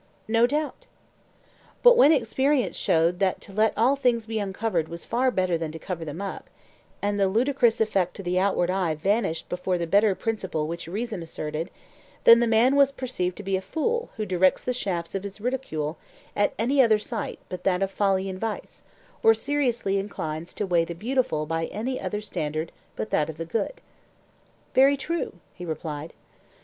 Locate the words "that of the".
23.11-23.45